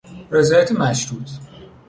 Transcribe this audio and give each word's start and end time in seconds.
رضایت 0.31 0.71
مشروط 0.71 1.31